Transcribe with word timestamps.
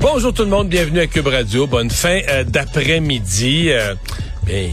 Bonjour 0.00 0.32
tout 0.32 0.44
le 0.44 0.48
monde, 0.48 0.68
bienvenue 0.68 1.00
à 1.00 1.06
Cube 1.08 1.26
Radio. 1.26 1.66
Bonne 1.66 1.90
fin 1.90 2.20
euh, 2.28 2.44
d'après-midi. 2.44 3.70
Euh, 3.70 3.94
euh, 4.48 4.68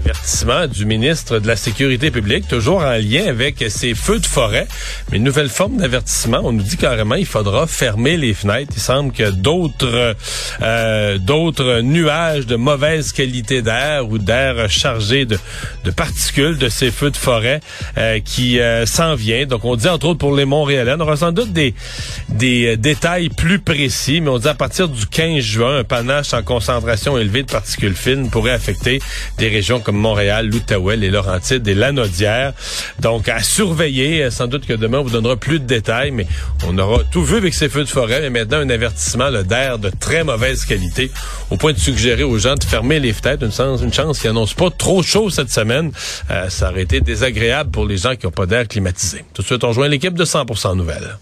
avertissement 0.00 0.66
du 0.66 0.86
ministre 0.86 1.40
de 1.40 1.46
la 1.46 1.56
Sécurité 1.56 2.10
publique, 2.10 2.48
toujours 2.48 2.80
en 2.80 2.96
lien 2.96 3.26
avec 3.26 3.62
ces 3.68 3.94
feux 3.94 4.18
de 4.18 4.26
forêt. 4.26 4.66
Mais 5.10 5.18
une 5.18 5.24
nouvelle 5.24 5.50
forme 5.50 5.76
d'avertissement, 5.76 6.40
on 6.42 6.52
nous 6.52 6.62
dit 6.62 6.78
carrément 6.78 7.16
il 7.16 7.26
faudra 7.26 7.66
fermer 7.66 8.16
les 8.16 8.32
fenêtres. 8.32 8.72
Il 8.76 8.80
semble 8.80 9.12
que 9.12 9.30
d'autres 9.30 10.16
euh, 10.62 11.18
d'autres 11.18 11.80
nuages 11.82 12.46
de 12.46 12.56
mauvaise 12.56 13.12
qualité 13.12 13.60
d'air 13.60 14.08
ou 14.08 14.16
d'air 14.16 14.70
chargé 14.70 15.26
de, 15.26 15.38
de 15.84 15.90
particules 15.90 16.56
de 16.56 16.68
ces 16.68 16.90
feux 16.90 17.10
de 17.10 17.16
forêt 17.16 17.60
euh, 17.98 18.20
qui 18.20 18.58
euh, 18.58 18.86
s'en 18.86 19.14
vient. 19.14 19.44
Donc 19.44 19.64
on 19.66 19.76
dit 19.76 19.88
entre 19.88 20.06
autres 20.06 20.18
pour 20.18 20.34
les 20.34 20.46
Montréalais, 20.46 20.94
on 20.96 21.00
aura 21.00 21.16
sans 21.16 21.32
doute 21.32 21.52
des, 21.52 21.74
des 22.30 22.78
détails 22.78 23.28
plus 23.28 23.58
précis, 23.58 24.22
mais 24.22 24.30
on 24.30 24.38
dit 24.38 24.48
à 24.48 24.54
partir 24.54 24.88
du 24.88 25.06
15 25.06 25.40
juin, 25.40 25.78
un 25.78 25.84
panache 25.84 26.32
en 26.32 26.42
concentration 26.42 27.18
élevée 27.18 27.42
de 27.42 27.50
particules 27.50 27.94
fines 27.94 28.30
pourrait 28.30 28.52
affecter 28.52 29.00
des 29.36 29.48
régions 29.48 29.80
comme 29.80 29.89
Montréal, 29.96 30.48
l'Outaouais, 30.48 30.96
les 30.96 31.10
Laurentides 31.10 31.66
et 31.66 31.74
l'Anaudière. 31.74 32.52
Donc, 33.00 33.28
à 33.28 33.42
surveiller. 33.42 34.30
Sans 34.30 34.46
doute 34.46 34.66
que 34.66 34.72
demain, 34.72 34.98
on 34.98 35.02
vous 35.02 35.10
donnera 35.10 35.36
plus 35.36 35.58
de 35.58 35.64
détails, 35.64 36.10
mais 36.10 36.26
on 36.66 36.76
aura 36.78 37.02
tout 37.10 37.22
vu 37.22 37.36
avec 37.36 37.54
ces 37.54 37.68
feux 37.68 37.84
de 37.84 37.88
forêt. 37.88 38.20
Mais 38.20 38.30
maintenant, 38.30 38.58
un 38.58 38.70
avertissement 38.70 39.30
d'air 39.30 39.78
de 39.78 39.90
très 39.90 40.24
mauvaise 40.24 40.64
qualité, 40.64 41.10
au 41.50 41.56
point 41.56 41.72
de 41.72 41.78
suggérer 41.78 42.22
aux 42.22 42.38
gens 42.38 42.54
de 42.54 42.64
fermer 42.64 43.00
les 43.00 43.12
fenêtres. 43.12 43.44
Une 43.44 43.52
chance, 43.52 43.82
une 43.82 43.92
chance 43.92 44.20
qui 44.20 44.28
annonce 44.28 44.54
pas 44.54 44.70
trop 44.70 45.02
chaud 45.02 45.30
cette 45.30 45.50
semaine. 45.50 45.92
Euh, 46.30 46.48
ça 46.48 46.70
aurait 46.70 46.82
été 46.82 47.00
désagréable 47.00 47.70
pour 47.70 47.86
les 47.86 47.96
gens 47.96 48.16
qui 48.16 48.26
n'ont 48.26 48.32
pas 48.32 48.46
d'air 48.46 48.66
climatisé. 48.68 49.24
Tout 49.34 49.42
de 49.42 49.46
suite, 49.46 49.64
on 49.64 49.68
rejoint 49.68 49.88
l'équipe 49.88 50.14
de 50.14 50.24
100% 50.24 50.76
Nouvelles. 50.76 51.16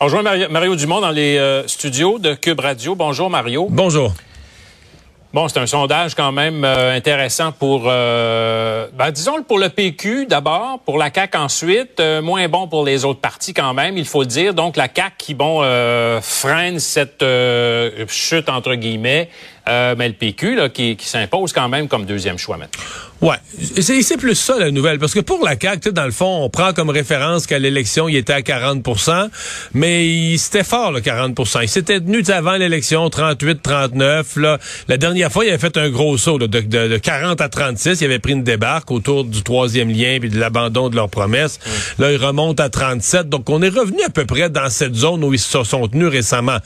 On 0.00 0.06
rejoint 0.06 0.22
Mario, 0.22 0.76
Dumont 0.76 1.00
dans 1.00 1.10
les 1.10 1.38
euh, 1.38 1.66
studios 1.66 2.18
de 2.18 2.34
Cube 2.34 2.60
Radio. 2.60 2.94
Bonjour 2.94 3.30
Mario. 3.30 3.68
Bonjour. 3.70 4.12
Bon, 5.34 5.48
c'est 5.48 5.58
un 5.58 5.66
sondage 5.66 6.14
quand 6.14 6.30
même 6.30 6.64
euh, 6.64 6.96
intéressant 6.96 7.50
pour, 7.50 7.86
euh, 7.88 8.86
ben, 8.96 9.10
disons 9.10 9.42
pour 9.42 9.58
le 9.58 9.68
PQ 9.68 10.26
d'abord, 10.26 10.78
pour 10.86 10.96
la 10.96 11.10
CAC 11.10 11.34
ensuite, 11.34 11.98
euh, 11.98 12.22
moins 12.22 12.46
bon 12.46 12.68
pour 12.68 12.84
les 12.84 13.04
autres 13.04 13.18
partis 13.18 13.52
quand 13.52 13.74
même, 13.74 13.98
il 13.98 14.04
faut 14.04 14.20
le 14.20 14.28
dire. 14.28 14.54
Donc 14.54 14.76
la 14.76 14.86
CAC 14.86 15.14
qui 15.18 15.34
bon 15.34 15.60
freine 16.22 16.78
cette 16.78 17.24
chute 18.06 18.48
entre 18.48 18.76
guillemets, 18.76 19.28
mais 19.66 20.08
le 20.08 20.14
PQ 20.14 20.56
là, 20.56 20.68
qui, 20.68 20.96
qui 20.96 21.06
s'impose 21.06 21.52
quand 21.52 21.68
même 21.68 21.88
comme 21.88 22.04
deuxième 22.04 22.38
choix 22.38 22.56
maintenant. 22.56 22.82
Ouais, 23.20 23.36
c'est 23.80 24.18
plus 24.18 24.34
ça 24.34 24.58
la 24.58 24.70
nouvelle, 24.70 24.98
parce 24.98 25.14
que 25.14 25.20
pour 25.20 25.42
la 25.44 25.58
CAQ, 25.58 25.92
dans 25.92 26.04
le 26.04 26.10
fond, 26.10 26.42
on 26.42 26.50
prend 26.50 26.74
comme 26.74 26.90
référence 26.90 27.46
qu'à 27.46 27.58
l'élection, 27.58 28.08
il 28.08 28.16
était 28.16 28.34
à 28.34 28.40
40% 28.40 29.30
mais 29.72 30.36
c'était 30.36 30.64
fort, 30.64 30.92
le 30.92 31.00
40 31.00 31.38
Il 31.62 31.68
s'était 31.68 32.00
tenu 32.00 32.22
avant 32.28 32.54
l'élection, 32.54 33.08
38, 33.08 33.62
39. 33.62 34.36
Là. 34.36 34.58
La 34.88 34.96
dernière 34.96 35.30
fois, 35.30 35.44
il 35.44 35.48
avait 35.48 35.58
fait 35.58 35.76
un 35.76 35.90
gros 35.90 36.16
saut 36.18 36.38
de, 36.38 36.46
de, 36.46 36.96
40 36.96 37.40
à 37.40 37.48
36. 37.48 38.00
Il 38.00 38.04
avait 38.04 38.18
pris 38.18 38.32
une 38.32 38.42
débarque 38.42 38.90
autour 38.90 39.24
du 39.24 39.42
troisième 39.42 39.90
lien 39.90 40.18
puis 40.20 40.30
de 40.30 40.38
l'abandon 40.38 40.88
de 40.88 40.96
leurs 40.96 41.08
promesses. 41.08 41.58
Là, 41.98 42.12
il 42.12 42.16
remonte 42.16 42.60
à 42.60 42.68
37. 42.68 43.28
Donc, 43.28 43.48
on 43.50 43.62
est 43.62 43.68
revenu 43.68 44.02
à 44.04 44.10
peu 44.10 44.24
près 44.24 44.50
dans 44.50 44.70
cette 44.70 44.94
zone 44.94 45.24
où 45.24 45.32
ils 45.32 45.38
se 45.38 45.64
sont 45.64 45.88
tenus 45.88 46.08
récemment. 46.08 46.58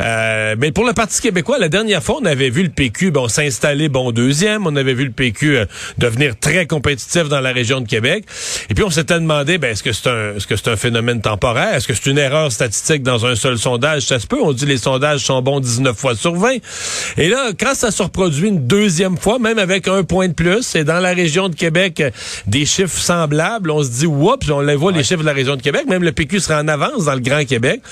Euh, 0.00 0.56
mais 0.58 0.72
pour 0.72 0.84
le 0.86 0.92
Parti 0.92 1.20
québécois, 1.20 1.58
la 1.58 1.68
dernière 1.68 2.02
fois, 2.02 2.18
on 2.20 2.24
avait 2.24 2.41
vu 2.50 2.62
le 2.62 2.68
PQ 2.68 3.10
bon 3.10 3.28
s'installer 3.28 3.88
bon 3.88 4.12
deuxième. 4.12 4.66
On 4.66 4.76
avait 4.76 4.94
vu 4.94 5.04
le 5.04 5.12
PQ 5.12 5.56
euh, 5.56 5.64
devenir 5.98 6.38
très 6.38 6.66
compétitif 6.66 7.28
dans 7.28 7.40
la 7.40 7.52
région 7.52 7.80
de 7.80 7.86
Québec. 7.86 8.24
Et 8.70 8.74
puis 8.74 8.84
on 8.84 8.90
s'était 8.90 9.14
demandé, 9.14 9.58
ben, 9.58 9.72
est-ce 9.72 9.82
que 9.82 9.92
c'est 9.92 10.08
un, 10.08 10.36
est-ce 10.36 10.46
que 10.46 10.56
c'est 10.56 10.68
un 10.68 10.76
phénomène 10.76 11.20
temporaire? 11.20 11.74
Est-ce 11.74 11.88
que 11.88 11.94
c'est 11.94 12.10
une 12.10 12.18
erreur 12.18 12.52
statistique 12.52 13.02
dans 13.02 13.26
un 13.26 13.34
seul 13.34 13.58
sondage? 13.58 14.02
Ça 14.02 14.18
se 14.18 14.26
peut. 14.26 14.40
On 14.42 14.52
dit 14.52 14.66
les 14.66 14.78
sondages 14.78 15.20
sont 15.20 15.40
bons 15.42 15.60
19 15.60 15.96
fois 15.96 16.14
sur 16.14 16.34
20. 16.34 16.56
Et 17.16 17.28
là, 17.28 17.52
quand 17.58 17.74
ça 17.74 17.90
se 17.90 18.02
reproduit 18.02 18.48
une 18.48 18.66
deuxième 18.66 19.16
fois, 19.16 19.38
même 19.38 19.58
avec 19.58 19.88
un 19.88 20.02
point 20.04 20.28
de 20.28 20.34
plus, 20.34 20.74
et 20.74 20.84
dans 20.84 21.00
la 21.00 21.12
région 21.12 21.48
de 21.48 21.54
Québec, 21.54 22.02
des 22.46 22.66
chiffres 22.66 22.98
semblables, 22.98 23.70
on 23.70 23.82
se 23.82 23.90
dit, 23.90 24.06
oups, 24.06 24.48
on 24.50 24.60
les 24.60 24.76
voit 24.76 24.92
les 24.92 25.02
chiffres 25.02 25.22
de 25.22 25.26
la 25.26 25.32
région 25.32 25.56
de 25.56 25.62
Québec. 25.62 25.84
Même 25.88 26.02
le 26.02 26.12
PQ 26.12 26.40
sera 26.40 26.60
en 26.60 26.68
avance 26.68 27.04
dans 27.04 27.14
le 27.14 27.20
Grand 27.20 27.44
Québec. 27.44 27.82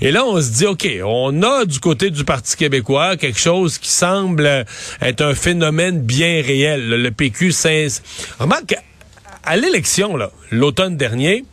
Et 0.00 0.10
là, 0.10 0.24
on 0.24 0.40
se 0.40 0.50
dit, 0.50 0.66
OK, 0.66 0.88
on 1.04 1.42
a 1.42 1.64
du 1.64 1.80
côté 1.80 2.10
du 2.10 2.24
Parti 2.24 2.56
québécois 2.56 3.16
quelque 3.16 3.38
chose 3.38 3.78
qui 3.78 3.90
semble 3.96 4.66
être 5.00 5.22
un 5.22 5.34
phénomène 5.34 6.00
bien 6.00 6.42
réel. 6.42 6.88
Le 6.88 7.10
PQ 7.10 7.52
Remarque, 8.38 8.76
à 9.42 9.56
l'élection, 9.56 10.18
l'automne 10.50 10.96
dernier, 10.96 11.44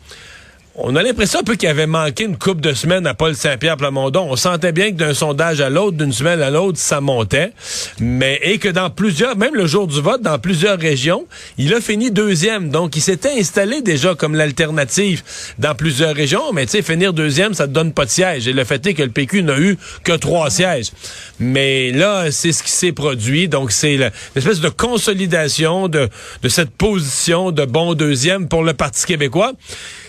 on 0.76 0.96
a 0.96 1.04
l'impression 1.04 1.42
un 1.42 1.44
peu 1.44 1.56
qu'il 1.56 1.70
avait 1.70 1.86
manqué 1.86 2.24
une 2.24 2.38
coupe 2.38 2.60
de 2.60 2.74
semaines 2.74 3.06
à 3.06 3.14
Paul 3.14 3.36
Saint-Pierre 3.36 3.78
Plamondon. 3.78 4.28
On 4.32 4.36
sentait 4.36 4.72
bien 4.72 4.92
que 4.92 4.96
d'un 4.96 5.14
sondage 5.14 5.62
à 5.62 5.70
l'autre, 5.70 5.98
d'une 5.98 6.12
semaine 6.12 6.42
à 6.42 6.50
l'autre, 6.50 6.80
ça 6.80 7.00
montait. 7.00 7.52
Mais, 8.00 8.40
et 8.42 8.58
que 8.58 8.70
dans 8.70 8.90
plusieurs, 8.90 9.38
même 9.38 9.54
le 9.54 9.68
jour 9.68 9.86
du 9.86 10.02
vote, 10.02 10.24
dans 10.24 10.40
plusieurs 10.40 10.80
régions, 10.80 11.28
il 11.60 11.76
a 11.76 11.82
fini 11.82 12.10
deuxième. 12.10 12.70
Donc, 12.70 12.96
il 12.96 13.02
s'était 13.02 13.34
installé 13.38 13.82
déjà 13.84 14.16
comme 14.16 14.34
l'alternative 14.34 15.22
dans 15.60 15.76
plusieurs 15.76 16.16
régions. 16.16 16.52
Mais 16.54 16.66
tu 16.66 16.72
sais, 16.72 16.82
finir 16.82 17.14
deuxième, 17.14 17.54
ça 17.54 17.68
te 17.68 17.72
donne 17.72 17.94
pas 17.94 18.06
de 18.06 18.10
siège. 18.10 18.48
Et 18.48 18.54
le 18.54 18.64
fait 18.64 18.84
est 18.88 18.96
que 18.96 19.04
le 19.04 19.12
PQ 19.12 19.44
n'a 19.44 19.60
eu 19.60 19.78
que 20.04 20.14
trois 20.14 20.50
sièges. 20.50 20.92
Mais 21.40 21.92
là, 21.92 22.32
c'est 22.32 22.52
ce 22.52 22.64
qui 22.64 22.72
s'est 22.72 22.94
produit. 22.94 23.48
Donc, 23.48 23.72
c'est 23.72 24.12
l'espèce 24.34 24.60
de 24.60 24.70
consolidation 24.70 25.88
de, 25.88 26.10
de 26.42 26.50
cette 26.50 26.72
position 26.72 27.52
de 27.52 27.64
bon 27.64 27.94
deuxième 27.94 28.48
pour 28.48 28.64
le 28.64 28.74
Parti 28.74 29.06
québécois. 29.06 29.52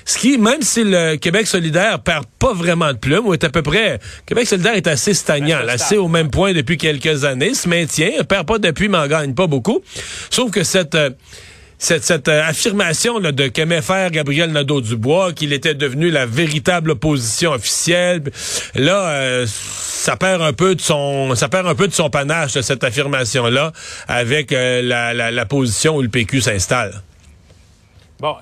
Ce 0.05 0.19
qui, 0.19 0.37
même 0.37 0.61
si 0.63 0.85
le 0.85 1.17
Québec 1.17 1.47
solidaire 1.47 1.99
perd 2.01 2.27
pas 2.39 2.53
vraiment 2.53 2.93
de 2.93 2.99
plumes, 2.99 3.27
ou 3.27 3.33
est 3.33 3.45
à 3.45 3.49
peu 3.49 3.63
près, 3.63 3.99
Québec 4.27 4.47
solidaire 4.47 4.75
est 4.75 4.87
assez 4.87 5.15
stagnant, 5.15 5.61
assez 5.67 5.97
au 5.97 6.09
même 6.09 6.31
point 6.31 6.53
depuis 6.53 6.77
quelques 6.77 7.25
années, 7.25 7.55
se 7.55 7.69
maintient, 7.69 8.23
perd 8.29 8.47
pas 8.47 8.59
depuis, 8.59 8.89
mais 8.89 8.99
en 8.99 9.07
gagne 9.07 9.35
pas 9.35 9.47
beaucoup. 9.47 9.81
Sauf 10.29 10.51
que 10.51 10.63
cette, 10.63 10.95
euh, 10.95 11.11
cette, 11.79 12.05
cette 12.05 12.29
euh, 12.29 12.43
affirmation 12.43 13.19
là, 13.19 13.33
de 13.33 13.49
qu'aimait 13.49 13.81
faire 13.81 14.11
Gabriel 14.11 14.53
Nadeau-Dubois, 14.53 15.33
qu'il 15.33 15.55
était 15.55 15.75
devenu 15.75 16.11
la 16.11 16.27
véritable 16.27 16.91
opposition 16.91 17.53
officielle, 17.53 18.25
là, 18.75 19.09
euh, 19.09 19.47
ça 19.49 20.17
perd 20.17 20.43
un 20.43 20.53
peu 20.53 20.75
de 20.75 20.83
son, 20.83 21.35
ça 21.35 21.49
perd 21.49 21.67
un 21.67 21.75
peu 21.75 21.89
de 21.89 21.95
son 21.95 22.11
panache 22.11 22.61
cette 22.61 22.85
affirmation-là 22.85 23.73
avec 24.07 24.51
la, 24.51 25.15
la, 25.15 25.31
la, 25.31 25.47
position 25.47 25.97
où 25.97 26.03
le 26.03 26.09
PQ 26.09 26.43
s'installe. 26.43 27.03
Bon, 28.21 28.37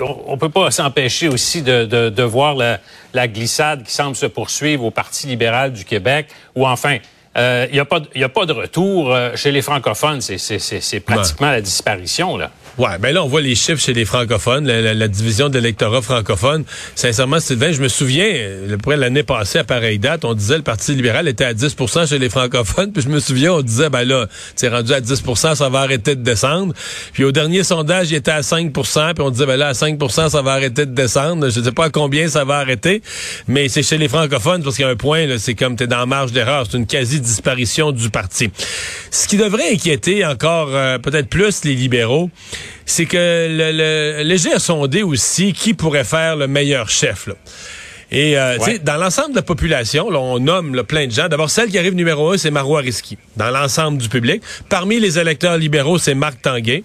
on, 0.00 0.32
ne 0.32 0.38
peut 0.38 0.48
pas 0.48 0.70
s'empêcher 0.70 1.28
aussi 1.28 1.62
de, 1.62 2.22
voir 2.22 2.54
la, 2.54 3.28
glissade 3.28 3.84
qui 3.84 3.92
semble 3.92 4.16
se 4.16 4.26
poursuivre 4.26 4.84
au 4.84 4.90
Parti 4.90 5.26
libéral 5.26 5.72
du 5.72 5.84
Québec, 5.84 6.28
ou 6.54 6.66
enfin, 6.66 6.94
il 6.94 7.40
euh, 7.40 7.66
n'y 7.68 7.78
a, 7.78 7.84
pas 8.28 8.46
de 8.46 8.52
retour 8.52 9.12
euh, 9.12 9.36
chez 9.36 9.52
les 9.52 9.62
francophones. 9.62 10.20
C'est 10.20 11.00
pratiquement 11.00 11.50
la 11.50 11.60
disparition, 11.60 12.36
là. 12.36 12.50
Ouais, 12.78 12.96
ben 13.00 13.12
là, 13.12 13.24
on 13.24 13.26
voit 13.26 13.40
les 13.40 13.56
chiffres 13.56 13.82
chez 13.82 13.92
les 13.92 14.04
francophones, 14.04 14.64
la, 14.64 15.08
division 15.08 15.48
d'électorat 15.48 16.00
francophone. 16.00 16.62
Sincèrement, 16.94 17.40
Sylvain, 17.40 17.72
je 17.72 17.82
me 17.82 17.88
souviens, 17.88 18.32
après 18.72 18.96
l'année 18.96 19.24
passée, 19.24 19.58
à 19.58 19.64
pareille 19.64 19.98
date, 19.98 20.24
on 20.24 20.32
disait 20.32 20.58
le 20.58 20.62
Parti 20.62 20.94
libéral 20.94 21.26
était 21.26 21.44
à 21.44 21.54
10% 21.54 22.08
chez 22.08 22.20
les 22.20 22.28
francophones, 22.28 22.92
puis 22.94 23.02
je 23.02 23.08
me 23.08 23.18
souviens, 23.18 23.54
on 23.54 23.62
disait, 23.62 23.90
ben 23.90 24.04
là, 24.04 24.28
c'est 24.54 24.68
rendu 24.68 24.92
à 24.92 25.00
10% 25.00 25.56
ça 25.56 25.68
va 25.68 25.80
arrêter 25.80 26.14
de 26.14 26.22
descendre. 26.22 26.72
Puis 27.14 27.24
au 27.24 27.32
dernier 27.32 27.64
sondage, 27.64 28.12
il 28.12 28.14
était 28.14 28.30
à 28.30 28.42
5% 28.42 28.70
puis 29.14 29.24
on 29.24 29.30
disait, 29.30 29.46
ben 29.46 29.56
là, 29.56 29.68
à 29.68 29.72
5% 29.72 30.30
ça 30.30 30.42
va 30.42 30.52
arrêter 30.52 30.86
de 30.86 30.94
descendre. 30.94 31.50
Je 31.50 31.60
sais 31.60 31.72
pas 31.72 31.86
à 31.86 31.90
combien 31.90 32.28
ça 32.28 32.44
va 32.44 32.58
arrêter, 32.58 33.02
mais 33.48 33.68
c'est 33.68 33.82
chez 33.82 33.98
les 33.98 34.08
francophones, 34.08 34.62
parce 34.62 34.76
qu'il 34.76 34.84
y 34.84 34.88
a 34.88 34.92
un 34.92 34.96
point, 34.96 35.26
c'est 35.38 35.56
comme 35.56 35.74
t'es 35.74 35.88
dans 35.88 36.06
marge 36.06 36.30
d'erreur, 36.30 36.66
c'est 36.70 36.76
une 36.76 36.86
quasi-disparition 36.86 37.90
du 37.90 38.08
parti. 38.08 38.50
Ce 39.10 39.26
qui 39.26 39.36
devrait 39.36 39.72
inquiéter 39.72 40.24
encore 40.24 40.68
euh, 40.70 40.98
peut-être 40.98 41.28
plus 41.28 41.64
les 41.64 41.74
libéraux, 41.74 42.30
c'est 42.86 43.06
que 43.06 43.16
le, 43.50 43.72
le, 43.72 44.22
Léger 44.22 44.52
a 44.52 44.58
sondé 44.58 45.02
aussi 45.02 45.52
qui 45.52 45.74
pourrait 45.74 46.04
faire 46.04 46.36
le 46.36 46.46
meilleur 46.46 46.88
chef. 46.88 47.26
Là. 47.26 47.34
Et 48.10 48.38
euh, 48.38 48.56
dans 48.82 48.96
l'ensemble 48.96 49.32
de 49.32 49.36
la 49.36 49.42
population, 49.42 50.10
là, 50.10 50.18
on 50.18 50.38
nomme 50.38 50.82
plein 50.84 51.06
de 51.06 51.12
gens. 51.12 51.28
D'abord, 51.28 51.50
celle 51.50 51.68
qui 51.68 51.78
arrive 51.78 51.94
numéro 51.94 52.32
un, 52.32 52.38
c'est 52.38 52.50
Marois 52.50 52.80
Risky, 52.80 53.18
dans 53.36 53.50
l'ensemble 53.50 53.98
du 53.98 54.08
public. 54.08 54.42
Parmi 54.70 54.98
les 54.98 55.18
électeurs 55.18 55.58
libéraux, 55.58 55.98
c'est 55.98 56.14
Marc 56.14 56.40
Tanguay. 56.40 56.84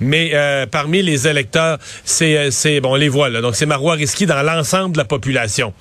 mais 0.00 0.30
euh, 0.32 0.64
parmi 0.66 1.02
les 1.02 1.28
électeurs, 1.28 1.78
c'est, 2.04 2.50
c'est 2.50 2.80
bon, 2.80 2.92
on 2.92 2.96
les 2.96 3.10
voit 3.10 3.28
là. 3.28 3.42
Donc 3.42 3.54
c'est 3.54 3.66
Marois 3.66 3.94
Risky 3.94 4.24
dans 4.24 4.42
l'ensemble 4.42 4.92
de 4.92 4.98
la 4.98 5.04
population. 5.04 5.74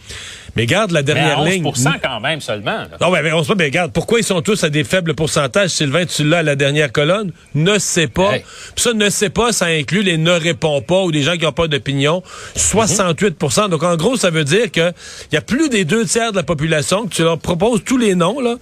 Mais 0.55 0.65
garde 0.65 0.91
la 0.91 1.03
dernière 1.03 1.41
mais 1.43 1.53
à 1.53 1.63
11 1.63 1.85
ligne. 1.85 1.99
quand 2.01 2.19
même 2.19 2.41
seulement. 2.41 2.83
Non, 2.99 3.11
mais, 3.11 3.21
mais 3.21 3.31
on 3.31 3.43
se 3.43 3.53
mais 3.53 3.65
regarde, 3.65 3.91
pourquoi 3.91 4.19
ils 4.19 4.23
sont 4.23 4.41
tous 4.41 4.63
à 4.63 4.69
des 4.69 4.83
faibles 4.83 5.13
pourcentages? 5.13 5.69
Sylvain, 5.69 6.05
tu 6.05 6.23
l'as 6.23 6.39
à 6.39 6.43
la 6.43 6.55
dernière 6.55 6.91
colonne? 6.91 7.31
Ne 7.55 7.77
sait 7.79 8.07
pas. 8.07 8.35
Hey. 8.35 8.45
Puis 8.75 8.83
ça, 8.83 8.93
ne 8.93 9.09
sait 9.09 9.29
pas, 9.29 9.51
ça 9.51 9.65
inclut 9.65 10.03
les 10.03 10.17
ne 10.17 10.31
répond 10.31 10.81
pas 10.81 11.01
ou 11.01 11.11
des 11.11 11.21
gens 11.21 11.33
qui 11.33 11.43
n'ont 11.43 11.51
pas 11.51 11.67
d'opinion. 11.67 12.23
68% 12.57 13.69
Donc, 13.69 13.83
en 13.83 13.95
gros, 13.95 14.15
ça 14.15 14.29
veut 14.29 14.43
dire 14.43 14.71
que 14.71 14.91
il 15.31 15.35
y 15.35 15.37
a 15.37 15.41
plus 15.41 15.69
des 15.69 15.85
deux 15.85 16.05
tiers 16.05 16.31
de 16.31 16.37
la 16.37 16.43
population 16.43 17.07
que 17.07 17.13
tu 17.13 17.23
leur 17.23 17.37
proposes 17.37 17.83
tous 17.85 17.97
les 17.97 18.15
noms, 18.15 18.39
là, 18.39 18.55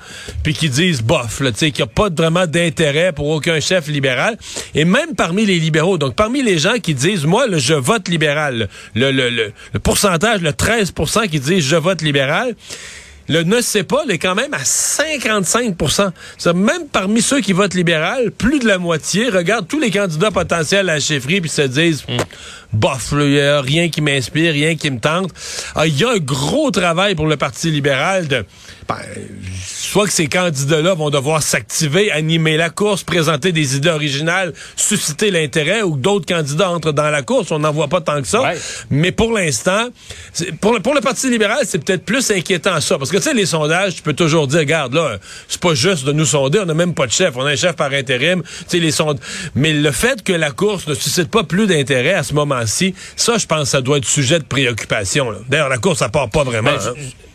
puis 0.44 0.53
qui 0.53 0.69
disent 0.69 1.01
bof, 1.01 1.39
là, 1.39 1.51
tu 1.51 1.59
sais, 1.59 1.71
qu'il 1.71 1.83
n'y 1.85 1.89
a 1.89 1.94
pas 1.94 2.09
vraiment 2.09 2.45
d'intérêt 2.45 3.12
pour 3.13 3.27
aucun 3.30 3.59
chef 3.59 3.88
libéral. 3.88 4.38
Et 4.75 4.85
même 4.85 5.15
parmi 5.15 5.45
les 5.45 5.59
libéraux, 5.59 5.97
donc 5.97 6.15
parmi 6.15 6.44
les 6.44 6.57
gens 6.59 6.77
qui 6.81 6.94
disent, 6.94 7.25
moi, 7.25 7.47
là, 7.47 7.57
je 7.57 7.74
vote 7.74 8.07
libéral, 8.07 8.69
le, 8.95 9.12
le, 9.12 9.30
le, 9.30 9.53
le 9.74 9.80
pourcentage, 9.80 10.42
le 10.42 10.51
13% 10.51 11.27
qui 11.27 11.39
disent 11.39 11.65
je 11.68 11.75
vote 11.80 12.02
libéral, 12.02 12.56
le 13.30 13.44
ne 13.44 13.62
sait 13.62 13.84
pas 13.84 14.04
est 14.10 14.18
quand 14.18 14.34
même 14.34 14.56
à 14.56 14.66
55 14.66 15.76
C'est 16.40 16.54
Même 16.54 16.88
parmi 16.92 17.22
ceux 17.22 17.42
qui 17.42 17.54
votent 17.54 17.76
libéral, 17.76 18.31
plus 18.31 18.58
de 18.58 18.68
la 18.68 18.80
moitié 18.80 19.30
regardent 19.30 19.68
tous 19.68 19.80
les 19.80 19.92
candidats 19.92 20.31
potentiels 20.31 20.90
à 20.90 20.94
la 20.96 21.00
chefferie 21.00 21.40
puis 21.40 21.50
se 21.50 21.62
disent 21.62 22.04
bof, 22.74 23.10
il 23.12 23.30
n'y 23.30 23.40
a 23.40 23.62
rien 23.62 23.90
qui 23.90 24.02
m'inspire, 24.02 24.54
rien 24.54 24.76
qui 24.76 24.90
me 24.90 25.00
tente. 25.00 25.31
Ah, 25.76 25.86
Il 25.86 25.96
y 25.96 26.04
a 26.04 26.10
un 26.10 26.18
gros 26.18 26.72
travail 26.72 27.14
pour 27.14 27.28
le 27.28 27.38
Parti 27.38 27.70
libéral 27.70 28.28
de 28.28 28.46
soit 29.89 30.06
que 30.06 30.13
ces 30.13 30.27
candidats-là 30.27 30.94
vont 30.94 31.09
devoir 31.09 31.41
s'activer, 31.41 32.12
animer 32.12 32.57
la 32.57 32.69
course, 32.69 33.03
présenter 33.03 33.51
des 33.51 33.75
idées 33.75 33.89
originales, 33.89 34.53
susciter 34.75 35.31
l'intérêt, 35.31 35.81
ou 35.81 35.95
que 35.95 36.00
d'autres 36.00 36.25
candidats 36.25 36.69
entrent 36.69 36.91
dans 36.91 37.09
la 37.09 37.21
course. 37.21 37.51
On 37.51 37.59
n'en 37.59 37.71
voit 37.71 37.88
pas 37.88 38.01
tant 38.01 38.21
que 38.21 38.27
ça. 38.27 38.41
Ouais. 38.41 38.57
Mais 38.89 39.12
pour 39.12 39.33
l'instant, 39.33 39.88
pour 40.62 40.74
le, 40.74 40.80
pour 40.80 40.94
le 40.94 41.01
Parti 41.01 41.30
libéral, 41.30 41.59
c'est 41.65 41.83
peut-être 41.83 42.03
plus 42.03 42.30
inquiétant 42.31 42.80
ça. 42.81 42.97
Parce 42.97 43.09
que, 43.09 43.18
tu 43.18 43.24
sais, 43.24 43.33
les 43.33 43.45
sondages, 43.45 43.95
tu 43.95 44.01
peux 44.01 44.13
toujours 44.13 44.47
dire, 44.47 44.59
regarde, 44.59 44.94
là, 44.94 45.18
c'est 45.47 45.62
pas 45.62 45.74
juste 45.74 46.06
de 46.06 46.12
nous 46.12 46.25
sonder, 46.25 46.59
on 46.59 46.65
n'a 46.65 46.74
même 46.74 46.94
pas 46.94 47.07
de 47.07 47.12
chef. 47.12 47.35
On 47.35 47.45
a 47.45 47.51
un 47.51 47.56
chef 47.56 47.75
par 47.75 47.92
intérim. 47.92 48.44
Tu 48.44 48.50
sais, 48.68 48.80
les 48.80 48.92
sondages. 48.92 49.24
Mais 49.56 49.74
le 49.74 49.92
fait 49.92 50.24
que 50.24 50.33
la 50.33 50.51
course 50.51 50.88
ne 50.88 50.94
suscite 50.94 51.30
pas 51.30 51.44
plus 51.44 51.68
d'intérêt 51.68 52.13
à 52.13 52.24
ce 52.24 52.33
moment-ci, 52.33 52.94
ça, 53.15 53.38
je 53.38 53.45
pense, 53.45 53.69
ça 53.69 53.81
doit 53.81 53.97
être 53.97 54.06
sujet 54.06 54.39
de 54.39 54.44
préoccupation. 54.45 55.31
là. 55.31 55.39
D'ailleurs, 55.47 55.69
la 55.69 55.77
course, 55.77 56.00
ça 56.00 56.09
part 56.09 56.30
pas 56.30 56.44
vraiment. 56.44 56.71
Ben, 56.71 56.94
hein. 56.95 57.29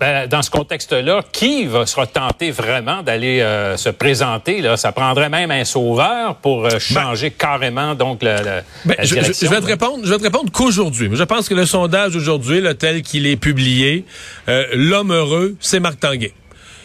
Ben, 0.00 0.26
dans 0.26 0.40
ce 0.42 0.50
contexte-là, 0.50 1.22
qui 1.30 1.66
va 1.66 1.84
sera 1.86 2.06
tenté 2.06 2.50
vraiment 2.50 3.02
d'aller 3.02 3.40
euh, 3.40 3.76
se 3.76 3.90
présenter 3.90 4.62
là? 4.62 4.76
Ça 4.76 4.92
prendrait 4.92 5.28
même 5.28 5.50
un 5.50 5.64
sauveur 5.64 6.36
pour 6.36 6.64
euh, 6.66 6.78
changer 6.78 7.30
carrément 7.30 7.94
donc 7.94 8.20
Ben, 8.20 8.96
la 8.96 9.04
je, 9.04 9.14
je- 9.14 9.46
vais 9.46 9.60
te 9.60 9.66
répondre. 9.66 10.00
Je 10.04 10.10
vais 10.10 10.18
te 10.18 10.22
répondre 10.24 10.50
qu'aujourd'hui. 10.50 11.10
Je 11.12 11.22
pense 11.24 11.48
que 11.48 11.54
le 11.54 11.66
sondage 11.66 12.16
aujourd'hui, 12.16 12.62
tel 12.78 13.02
qu'il 13.02 13.26
est 13.26 13.36
publié, 13.36 14.04
euh, 14.48 14.64
l'homme 14.72 15.12
heureux, 15.12 15.54
c'est 15.60 15.80
Marc 15.80 16.00
Tanguay. 16.00 16.32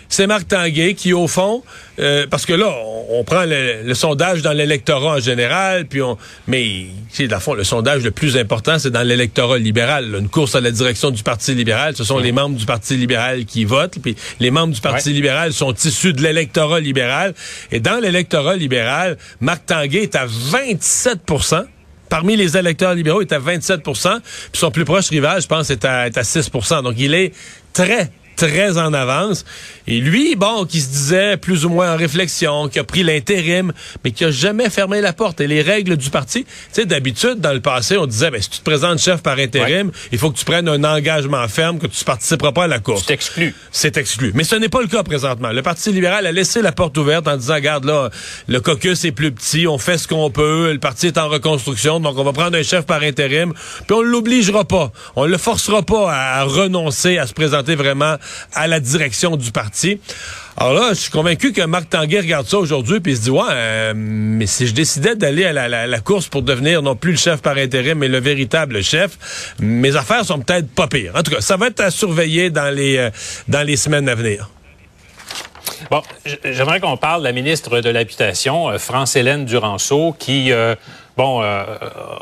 C'est 0.10 0.28
Marc 0.28 0.48
Tanguay 0.48 0.94
qui, 0.94 1.14
au 1.14 1.28
fond, 1.28 1.64
euh, 2.00 2.26
parce 2.30 2.46
que 2.46 2.54
là, 2.54 2.68
on, 2.86 3.20
on 3.20 3.24
prend 3.24 3.44
le, 3.46 3.82
le 3.84 3.94
sondage 3.94 4.42
dans 4.42 4.52
l'électorat 4.54 5.16
en 5.16 5.20
général, 5.20 5.86
puis 5.86 6.02
on, 6.02 6.18
mais 6.48 6.86
c'est 7.12 7.28
fond 7.40 7.54
le 7.54 7.64
sondage 7.64 8.04
le 8.04 8.12
plus 8.12 8.38
important, 8.38 8.78
c'est 8.80 8.92
dans 8.92 9.04
l'électorat 9.04 9.58
libéral. 9.58 10.12
là. 10.12 10.20
Une 10.20 10.30
course 10.30 10.56
à 10.56 10.62
la 10.62 10.72
direction 10.72 11.12
du 11.12 11.24
Parti 11.24 11.54
libéral, 11.56 11.96
ce 11.96 12.04
sont 12.04 12.20
les 12.20 12.32
membres 12.32 12.56
du 12.58 12.66
Parti 12.66 12.98
libéral 12.98 13.46
qui 13.46 13.66
votent, 13.66 13.98
puis 14.02 14.16
les 14.40 14.52
membres 14.52 14.74
du 14.74 14.82
Parti 14.82 15.10
Ouais. 15.10 15.16
libéral 15.16 15.54
sont 15.54 15.74
issus 15.74 16.14
de 16.14 16.22
l'électorat 16.22 16.80
libéral. 16.80 17.34
Et 17.72 17.80
dans 17.80 18.00
l'électorat 18.00 18.56
libéral, 18.56 19.18
Marc 19.42 19.66
Tanguay 19.66 20.04
est 20.04 20.16
à 20.16 20.26
27% 20.28 21.66
Parmi 22.08 22.36
les 22.36 22.56
électeurs 22.56 22.94
libéraux, 22.94 23.22
il 23.24 23.28
est 23.28 23.34
à 23.34 23.40
27% 23.40 24.20
puis 24.22 24.60
son 24.60 24.70
plus 24.70 24.86
proche 24.86 25.10
rival, 25.10 25.42
je 25.42 25.48
pense, 25.48 25.72
est 25.72 25.84
à, 25.86 26.06
est 26.06 26.18
à 26.18 26.22
6% 26.22 26.84
Donc, 26.84 26.94
il 26.98 27.16
est 27.16 27.34
très, 27.74 28.12
très 28.36 28.78
en 28.78 28.94
avance. 28.94 29.46
Et 29.88 30.00
lui, 30.00 30.36
bon, 30.36 30.66
qui 30.66 30.82
se 30.82 30.90
disait 30.90 31.38
plus 31.38 31.66
ou 31.66 31.70
moins 31.70 31.94
en 31.94 31.98
réflexion, 31.98 32.68
qui 32.70 32.80
a 32.80 32.84
pris 32.84 33.04
l'intérim, 33.04 33.72
mais 34.04 34.12
qui 34.12 34.26
a 34.26 34.32
jamais 34.32 34.70
fermé 34.70 35.02
la 35.02 35.14
porte. 35.14 35.42
Et 35.42 35.48
les 35.48 35.62
règles 35.62 35.98
du 35.98 36.10
parti, 36.10 36.44
tu 36.46 36.50
sais, 36.72 36.86
d'habitude, 36.86 37.40
dans 37.40 37.54
le 37.54 37.62
passé, 37.62 37.98
on 37.98 38.06
disait, 38.06 38.32
ben, 38.32 38.42
si 38.42 38.50
tu 38.50 38.60
te 38.60 38.64
présentes 38.64 39.00
chef 39.00 39.22
par 39.22 39.38
intérim, 39.38 39.92
il 40.12 40.18
faut 40.18 40.32
que 40.32 40.38
tu 40.38 40.46
prennes 40.46 40.68
un 40.68 40.84
engagement 40.84 41.48
ferme, 41.48 41.80
que 41.80 41.88
tu 41.88 42.04
participeras 42.04 42.52
pas 42.52 42.64
à 42.66 42.68
la 42.68 42.80
course 42.80 43.02
Tu 43.02 43.08
t'exclus. 43.08 43.56
c'est 43.72 43.98
exclu. 43.98 44.32
Mais 44.36 44.44
ce 44.44 44.56
n'est 44.56 44.70
pas 44.70 44.82
le 44.82 44.88
cas 44.88 45.04
présentement. 45.04 45.52
Le 45.52 45.62
Parti 45.62 45.92
libéral 45.92 46.26
a 46.26 46.32
laissé 46.32 46.62
la 46.62 46.72
porte 46.72 46.98
ouverte 46.98 47.28
en 47.28 47.38
disant, 47.38 47.56
regarde 47.56 47.86
là, 47.86 48.10
le 48.48 48.60
caucus 48.60 49.06
est 49.06 49.12
plus 49.12 49.32
petit, 49.32 49.68
on 49.68 49.78
fait 49.78 49.98
ce 49.98 50.08
qu'on 50.08 50.30
peut, 50.30 50.72
le 50.72 50.80
parti 50.80 51.08
est 51.08 51.18
en 51.18 51.28
reconstruction, 51.30 52.00
donc 52.00 52.18
on 52.18 52.24
va 52.24 52.34
prendre 52.34 52.58
un 52.58 52.64
chef 52.64 52.86
par 52.86 53.02
intérim, 53.02 53.54
puis 53.88 53.96
on 53.96 54.02
l'obligera 54.02 54.66
pas, 54.66 54.92
on 55.16 55.26
le 55.26 55.38
forcera 55.38 55.82
pas 55.84 56.14
à 56.14 56.44
renoncer 56.44 57.18
à 57.18 57.28
se 57.28 57.34
présenter 57.34 57.76
vraiment 57.76 58.16
à 58.54 58.68
la 58.68 58.80
direction 58.80 59.36
du 59.38 59.52
parti. 59.52 60.00
Alors 60.58 60.74
là, 60.74 60.90
je 60.90 61.00
suis 61.00 61.12
convaincu 61.12 61.52
que 61.52 61.62
Marc 61.64 61.90
Tanguay 61.90 62.22
regarde 62.22 62.48
ça 62.48 62.58
aujourd'hui 62.58 63.02
puis 63.02 63.18
se 63.18 63.22
dit 63.24 63.30
ouais, 63.30 63.44
euh, 63.50 63.94
mais 63.96 64.46
si 64.46 64.68
je 64.68 64.74
décidais 64.74 65.16
d'aller 65.16 65.44
à 65.46 65.68
la, 65.68 66.00
course 66.00 66.28
pour 66.28 66.44
devenir 66.44 66.82
non 66.82 66.96
plus 66.96 67.12
le 67.12 67.18
chef 67.18 67.42
par 67.42 67.58
intérim, 67.58 67.98
mais 67.98 68.08
le 68.08 68.20
véritable 68.20 68.82
chef, 68.82 69.56
mes 69.60 69.96
affaires 69.96 70.24
sont 70.24 70.40
peut-être 70.40 70.70
pas 70.70 70.88
pires. 70.88 71.14
En 71.16 71.24
tout 71.24 71.32
cas, 71.32 71.42
ça 71.42 71.58
va 71.58 71.68
être 71.68 71.82
à 71.82 71.92
surveiller 71.92 72.50
dans 72.50 72.74
les 72.74 72.98
euh, 72.98 73.76
semaines 73.76 74.08
à 74.08 74.16
venir. 74.16 74.50
Bon, 75.92 76.02
j'aimerais 76.44 76.80
qu'on 76.80 76.98
parle 76.98 77.22
de 77.22 77.26
la 77.26 77.34
ministre 77.34 77.82
de 77.82 77.90
l'Habitation, 77.90 78.70
euh, 78.70 78.78
France-Hélène 78.78 79.46
Duranceau, 79.46 80.16
qui, 80.18 80.52
bon, 81.18 81.42
euh, 81.42 81.64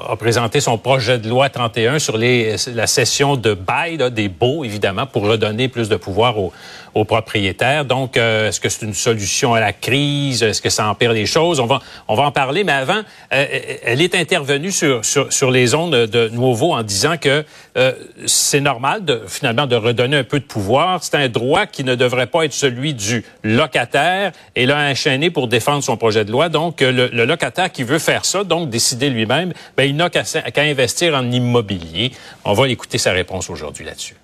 a 0.09 0.15
présenté 0.15 0.59
son 0.59 0.77
projet 0.77 1.19
de 1.19 1.29
loi 1.29 1.49
31 1.49 1.99
sur 1.99 2.17
les, 2.17 2.55
la 2.73 2.87
cession 2.87 3.35
de 3.35 3.53
bail 3.53 3.97
des 4.11 4.29
baux, 4.29 4.63
évidemment, 4.63 5.05
pour 5.05 5.23
redonner 5.23 5.67
plus 5.67 5.89
de 5.89 5.95
pouvoir 5.95 6.37
aux, 6.37 6.53
aux 6.93 7.05
propriétaires. 7.05 7.85
Donc, 7.85 8.17
euh, 8.17 8.49
est-ce 8.49 8.59
que 8.59 8.69
c'est 8.69 8.85
une 8.85 8.93
solution 8.93 9.53
à 9.53 9.59
la 9.59 9.73
crise? 9.73 10.43
Est-ce 10.43 10.61
que 10.61 10.69
ça 10.69 10.87
empire 10.87 11.13
les 11.13 11.25
choses? 11.25 11.59
On 11.59 11.65
va, 11.65 11.79
on 12.07 12.15
va 12.15 12.23
en 12.23 12.31
parler, 12.31 12.63
mais 12.63 12.71
avant, 12.71 13.01
euh, 13.33 13.45
elle 13.83 14.01
est 14.01 14.15
intervenue 14.15 14.71
sur, 14.71 15.03
sur, 15.03 15.31
sur 15.31 15.51
les 15.51 15.73
ondes 15.73 15.95
de 15.95 16.29
Nouveau 16.29 16.73
en 16.73 16.83
disant 16.83 17.17
que 17.17 17.43
euh, 17.77 17.93
c'est 18.25 18.61
normal, 18.61 19.05
de, 19.05 19.21
finalement, 19.27 19.65
de 19.65 19.75
redonner 19.75 20.17
un 20.17 20.23
peu 20.23 20.39
de 20.39 20.45
pouvoir. 20.45 21.03
C'est 21.03 21.15
un 21.15 21.29
droit 21.29 21.65
qui 21.65 21.83
ne 21.83 21.95
devrait 21.95 22.27
pas 22.27 22.45
être 22.45 22.53
celui 22.53 22.93
du 22.93 23.23
locataire 23.43 24.31
et 24.55 24.65
l'a 24.65 24.89
enchaîné 24.89 25.29
pour 25.29 25.47
défendre 25.47 25.83
son 25.83 25.97
projet 25.97 26.25
de 26.25 26.31
loi. 26.31 26.49
Donc, 26.49 26.81
euh, 26.81 26.91
le, 26.91 27.07
le 27.07 27.25
locataire 27.25 27.71
qui 27.71 27.83
veut 27.83 27.99
faire 27.99 28.25
ça, 28.25 28.43
donc 28.43 28.69
décider 28.69 29.09
lui-même, 29.09 29.53
ben, 29.75 29.83
il 29.83 29.95
n'a 29.95 30.09
qu'à 30.09 30.23
qu'à 30.23 30.61
investir 30.61 31.15
en 31.15 31.31
immobilier. 31.31 32.11
On 32.45 32.53
va 32.53 32.67
écouter 32.67 32.97
sa 32.97 33.11
réponse 33.11 33.49
aujourd'hui 33.49 33.85
là-dessus. 33.85 34.15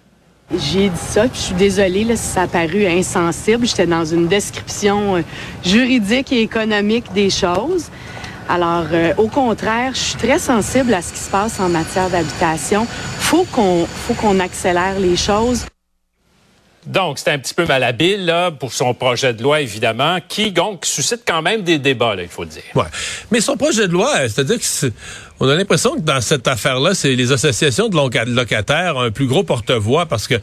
J'ai 0.51 0.89
dit 0.89 0.97
ça, 0.97 1.23
puis 1.27 1.31
je 1.39 1.45
suis 1.45 1.53
désolée 1.55 2.03
là, 2.03 2.15
si 2.15 2.23
ça 2.23 2.43
a 2.43 2.47
paru 2.47 2.85
insensible. 2.87 3.67
J'étais 3.67 3.85
dans 3.85 4.03
une 4.05 4.27
description 4.27 5.17
euh, 5.17 5.21
juridique 5.63 6.31
et 6.31 6.41
économique 6.41 7.13
des 7.13 7.29
choses. 7.29 7.85
Alors, 8.47 8.85
euh, 8.91 9.13
au 9.17 9.27
contraire, 9.27 9.91
je 9.93 9.99
suis 9.99 10.15
très 10.15 10.39
sensible 10.39 10.91
à 10.95 11.03
ce 11.03 11.13
qui 11.13 11.19
se 11.19 11.29
passe 11.29 11.59
en 11.59 11.69
matière 11.69 12.09
d'habitation. 12.09 12.87
Faut 13.19 13.43
qu'on, 13.51 13.85
faut 13.85 14.15
qu'on 14.15 14.39
accélère 14.39 14.99
les 14.99 15.15
choses. 15.15 15.65
Donc, 16.87 17.19
c'est 17.19 17.29
un 17.29 17.37
petit 17.37 17.53
peu 17.53 17.67
malhabile 17.67 18.25
là, 18.25 18.49
pour 18.49 18.73
son 18.73 18.95
projet 18.95 19.35
de 19.35 19.43
loi, 19.43 19.61
évidemment, 19.61 20.17
qui 20.27 20.51
donc 20.51 20.85
suscite 20.87 21.21
quand 21.27 21.43
même 21.43 21.61
des 21.61 21.77
débats, 21.77 22.15
là, 22.15 22.23
il 22.23 22.27
faut 22.29 22.43
le 22.43 22.49
dire. 22.49 22.63
Ouais. 22.73 22.85
Mais 23.29 23.41
son 23.41 23.55
projet 23.55 23.87
de 23.87 23.93
loi, 23.93 24.11
euh, 24.15 24.27
c'est-à-dire 24.29 24.57
que 24.57 24.63
c'est- 24.65 24.93
on 25.39 25.47
a 25.47 25.55
l'impression 25.55 25.95
que 25.95 26.01
dans 26.01 26.21
cette 26.21 26.47
affaire-là, 26.47 26.93
c'est 26.93 27.15
les 27.15 27.31
associations 27.31 27.87
de 27.89 27.95
loca- 27.95 28.25
de 28.25 28.33
locataires 28.33 28.95
ont 28.97 29.01
un 29.01 29.11
plus 29.11 29.27
gros 29.27 29.43
porte-voix 29.43 30.05
parce 30.05 30.27
que 30.27 30.35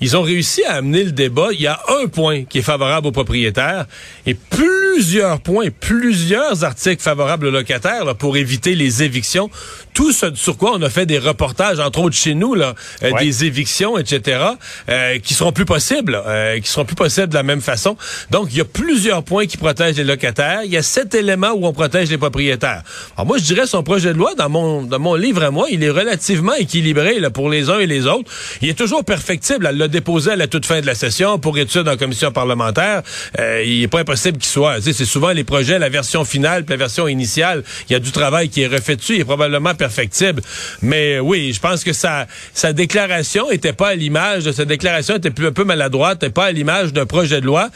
ils 0.00 0.16
ont 0.16 0.22
réussi 0.22 0.64
à 0.64 0.74
amener 0.74 1.04
le 1.04 1.12
débat. 1.12 1.48
Il 1.52 1.60
y 1.60 1.66
a 1.68 1.80
un 2.02 2.08
point 2.08 2.44
qui 2.44 2.58
est 2.58 2.62
favorable 2.62 3.06
aux 3.06 3.12
propriétaires 3.12 3.86
et 4.26 4.34
plusieurs 4.34 5.40
points, 5.40 5.68
plusieurs 5.70 6.64
articles 6.64 7.02
favorables 7.02 7.46
aux 7.46 7.50
locataires 7.50 8.04
là, 8.04 8.14
pour 8.14 8.36
éviter 8.36 8.74
les 8.74 9.02
évictions. 9.02 9.48
Tout 9.94 10.10
ce 10.12 10.34
sur 10.34 10.56
quoi 10.56 10.72
on 10.74 10.82
a 10.82 10.90
fait 10.90 11.06
des 11.06 11.18
reportages, 11.18 11.78
entre 11.78 12.00
autres 12.00 12.16
chez 12.16 12.34
nous, 12.34 12.54
là, 12.54 12.74
euh, 13.02 13.12
des 13.18 13.44
évictions, 13.44 13.96
etc., 13.98 14.40
euh, 14.88 15.18
qui 15.18 15.34
seront 15.34 15.52
plus 15.52 15.66
possibles, 15.66 16.20
euh, 16.26 16.58
qui 16.60 16.68
seront 16.68 16.84
plus 16.84 16.96
possibles 16.96 17.28
de 17.28 17.34
la 17.34 17.42
même 17.42 17.60
façon. 17.60 17.96
Donc, 18.30 18.48
il 18.50 18.58
y 18.58 18.60
a 18.60 18.64
plusieurs 18.64 19.22
points 19.22 19.46
qui 19.46 19.56
protègent 19.56 19.96
les 19.96 20.04
locataires. 20.04 20.60
Il 20.64 20.70
y 20.72 20.76
a 20.76 20.82
sept 20.82 21.14
éléments 21.14 21.52
où 21.52 21.66
on 21.66 21.72
protège 21.72 22.10
les 22.10 22.18
propriétaires. 22.18 22.82
Alors 23.16 23.26
moi, 23.26 23.38
je 23.38 23.44
dirais 23.44 23.66
son 23.66 23.82
projet 23.82 24.12
de 24.12 24.18
loi, 24.18 24.34
dans 24.34 24.41
mon, 24.48 24.82
dans 24.82 24.98
mon 24.98 25.14
livre 25.14 25.42
à 25.42 25.50
moi, 25.50 25.66
il 25.70 25.82
est 25.82 25.90
relativement 25.90 26.54
équilibré 26.54 27.20
là, 27.20 27.30
pour 27.30 27.48
les 27.48 27.70
uns 27.70 27.78
et 27.78 27.86
les 27.86 28.06
autres. 28.06 28.30
Il 28.60 28.68
est 28.68 28.78
toujours 28.78 29.04
perfectible. 29.04 29.66
Elle 29.68 29.78
l'a 29.78 29.88
déposé 29.88 30.32
à 30.32 30.36
la 30.36 30.46
toute 30.46 30.66
fin 30.66 30.80
de 30.80 30.86
la 30.86 30.94
session 30.94 31.38
pour 31.38 31.58
étude 31.58 31.88
en 31.88 31.96
commission 31.96 32.32
parlementaire. 32.32 33.02
Euh, 33.38 33.62
il 33.64 33.80
n'est 33.80 33.88
pas 33.88 34.00
impossible 34.00 34.38
qu'il 34.38 34.50
soit. 34.50 34.80
C'est 34.80 35.04
souvent 35.04 35.30
les 35.30 35.44
projets, 35.44 35.78
la 35.78 35.88
version 35.88 36.24
finale, 36.24 36.64
puis 36.64 36.72
la 36.72 36.78
version 36.78 37.08
initiale. 37.08 37.62
Il 37.88 37.92
y 37.92 37.96
a 37.96 37.98
du 37.98 38.12
travail 38.12 38.48
qui 38.48 38.62
est 38.62 38.66
refait 38.66 38.96
dessus. 38.96 39.14
Il 39.14 39.20
est 39.20 39.24
probablement 39.24 39.74
perfectible. 39.74 40.42
Mais 40.80 41.20
oui, 41.20 41.52
je 41.52 41.60
pense 41.60 41.84
que 41.84 41.92
sa, 41.92 42.26
sa 42.54 42.72
déclaration 42.72 43.50
était 43.50 43.72
pas 43.72 43.88
à 43.88 43.94
l'image 43.94 44.44
de 44.44 44.52
sa 44.52 44.64
déclaration 44.64 45.16
était 45.16 45.28
un 45.28 45.52
peu 45.52 45.64
maladroite, 45.64 46.22
n'était 46.22 46.32
pas 46.32 46.46
à 46.46 46.52
l'image 46.52 46.92
d'un 46.92 47.06
projet 47.06 47.40
de 47.40 47.46
loi 47.46 47.70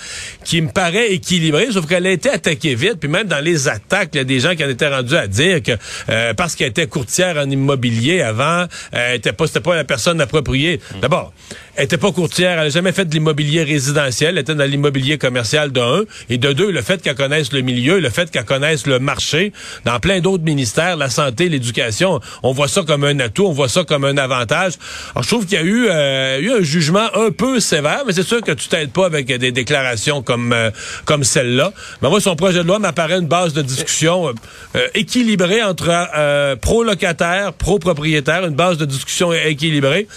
qui 0.45 0.61
me 0.61 0.69
paraît 0.69 1.13
équilibré, 1.13 1.69
sauf 1.71 1.87
qu'elle 1.87 2.07
a 2.07 2.11
été 2.11 2.31
attaquée 2.31 2.75
vite. 2.75 2.97
Puis 3.01 3.09
même 3.09 3.27
dans 3.27 3.43
les 3.43 3.69
attaques, 3.69 4.11
il 4.15 4.19
y 4.19 4.21
a 4.21 4.25
des 4.25 4.41
gens 4.41 4.55
qui 4.55 4.65
en 4.65 4.69
étaient 4.69 4.89
rendus 4.89 5.17
à 5.17 5.27
dire 5.27 5.63
que 5.63 5.73
euh, 6.09 6.35
parce 6.35 6.55
qu'elle 6.57 6.69
était 6.69 6.87
courtière 6.87 7.37
en 7.37 7.49
immobilier 7.49 8.23
avant, 8.23 8.67
euh, 8.95 9.15
était 9.15 9.33
pas, 9.33 9.47
c'était 9.47 9.61
pas 9.61 9.77
la 9.77 9.85
personne 9.85 10.21
appropriée. 10.21 10.81
D'abord, 11.01 11.33
elle 11.77 11.85
était 11.85 11.99
pas 11.99 12.11
courtière, 12.11 12.59
elle 12.59 12.65
n'a 12.65 12.69
jamais 12.71 12.93
fait 12.93 13.05
de 13.05 13.13
l'immobilier 13.13 13.63
résidentiel, 13.63 14.31
elle 14.31 14.39
était 14.39 14.55
dans 14.55 14.65
l'immobilier 14.65 15.19
commercial 15.19 15.73
de 15.73 15.81
un, 15.81 16.03
et 16.31 16.39
de 16.39 16.53
deux, 16.53 16.71
le 16.71 16.81
fait 16.81 17.03
qu'elle 17.03 17.15
connaisse 17.15 17.53
le 17.53 17.61
milieu, 17.61 18.01
le 18.01 18.09
fait 18.09 18.31
qu'elle 18.31 18.45
connaisse 18.45 18.87
le 18.87 18.99
marché, 18.99 19.53
dans 19.85 20.01
plein 20.01 20.21
d'autres 20.21 20.45
ministères, 20.45 20.97
la 20.97 21.11
santé, 21.11 21.49
l'éducation, 21.51 22.21
on 22.43 22.53
voit 22.53 22.69
ça 22.69 22.83
comme 22.83 23.05
un 23.05 23.21
atout, 23.21 23.45
on 23.45 23.53
voit 23.53 23.69
ça 23.69 23.85
comme 23.85 24.05
un 24.05 24.17
avantage. 24.17 24.75
Alors, 25.13 25.23
je 25.23 25.29
trouve 25.29 25.45
qu'il 25.45 25.59
y 25.59 25.61
a 25.61 25.65
eu, 25.65 25.87
euh, 25.89 26.41
eu 26.41 26.51
un 26.51 26.63
jugement 26.63 27.09
un 27.15 27.31
peu 27.31 27.61
sévère, 27.61 28.05
mais 28.07 28.15
c'est 28.15 28.27
sûr 28.27 28.41
que 28.41 28.53
tu 28.53 28.69
t'aides 28.69 28.93
pas 28.93 29.07
avec 29.07 29.27
des 29.27 29.53
déclarations 29.53 30.23
comme 30.23 30.53
euh, 30.53 30.71
comme 31.05 31.25
celle-là. 31.25 31.73
Mais 32.01 32.09
moi, 32.09 32.21
son 32.21 32.37
projet 32.37 32.63
de 32.63 32.69
loi 32.69 32.79
m'apparaît 32.79 33.19
une 33.19 33.29
base 33.29 33.53
de 33.53 33.63
discussion 33.63 34.33
euh, 34.77 34.89
équilibrée 34.95 35.63
entre 35.63 36.57
pro-locataire, 36.61 37.53
pro-propriétaire, 37.53 38.47
une 38.47 38.55
base 38.55 38.79
de 38.79 38.85
discussion 38.85 39.33
équilibrée. 39.33 40.09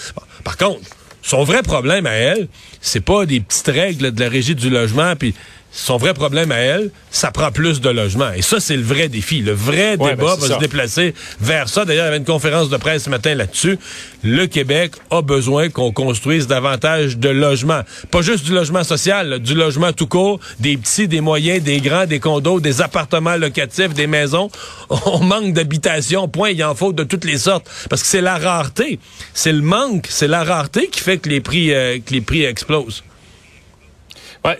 Par 0.43 0.57
contre, 0.57 0.81
son 1.21 1.43
vrai 1.43 1.61
problème 1.63 2.05
à 2.05 2.13
elle, 2.13 2.47
c'est 2.81 3.03
pas 3.03 3.25
des 3.25 3.39
petites 3.39 3.67
règles 3.67 4.11
de 4.11 4.19
la 4.19 4.29
régie 4.29 4.55
du 4.55 4.69
logement, 4.69 5.15
puis 5.15 5.33
son 5.71 5.97
vrai 5.97 6.13
problème 6.13 6.51
à 6.51 6.57
elle, 6.57 6.89
ça 7.11 7.31
prend 7.31 7.51
plus 7.51 7.79
de 7.79 7.89
logements. 7.89 8.31
Et 8.35 8.41
ça, 8.41 8.59
c'est 8.59 8.75
le 8.75 8.83
vrai 8.83 9.07
défi. 9.07 9.41
Le 9.41 9.51
vrai 9.51 9.97
débat 9.97 10.15
ben, 10.15 10.25
va 10.25 10.47
se 10.55 10.59
déplacer 10.59 11.13
vers 11.39 11.69
ça. 11.69 11.85
D'ailleurs, 11.85 12.05
il 12.05 12.07
y 12.07 12.09
avait 12.09 12.17
une 12.17 12.25
conférence 12.25 12.69
de 12.69 12.77
presse 12.77 13.03
ce 13.03 13.09
matin 13.09 13.35
là-dessus. 13.35 13.77
Le 14.23 14.47
Québec 14.47 14.93
a 15.11 15.21
besoin 15.21 15.69
qu'on 15.69 15.91
construise 15.91 16.47
davantage 16.47 17.17
de 17.17 17.29
logements. 17.29 17.81
Pas 18.09 18.21
juste 18.21 18.45
du 18.45 18.53
logement 18.53 18.83
social, 18.83 19.39
du 19.39 19.53
logement 19.53 19.93
tout 19.93 20.07
court, 20.07 20.39
des 20.59 20.75
petits, 20.75 21.07
des 21.07 21.21
moyens, 21.21 21.63
des 21.63 21.79
grands, 21.81 22.05
des 22.05 22.19
condos, 22.19 22.59
des 22.59 22.81
appartements 22.81 23.35
locatifs, 23.35 23.93
des 23.93 24.07
maisons. 24.07 24.49
On 25.05 25.19
manque 25.19 25.53
d'habitation. 25.53 26.27
Point, 26.27 26.51
il 26.51 26.63
en 26.63 26.73
faut 26.73 26.93
de 26.93 27.03
toutes 27.03 27.25
les 27.25 27.37
sortes. 27.37 27.69
Parce 27.89 28.01
que 28.01 28.07
c'est 28.07 28.21
la 28.21 28.37
rareté. 28.37 28.99
C'est 29.33 29.53
le 29.53 29.61
manque, 29.61 30.07
c'est 30.09 30.27
la 30.27 30.43
rareté 30.43 30.87
qui 30.87 30.99
fait 30.99 31.19
que 31.19 31.29
les 31.29 31.41
prix, 31.41 31.73
euh, 31.73 31.99
que 32.03 32.11
les 32.11 32.21
prix 32.21 32.43
explosent. 32.43 33.03
Ouais, 34.45 34.57